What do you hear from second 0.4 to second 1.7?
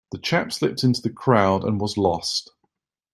slipped into the crowd